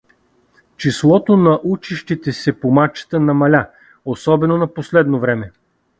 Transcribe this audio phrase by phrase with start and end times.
[0.83, 3.65] Числото на учащите се помачета намаля,
[4.05, 5.51] особено на последно време.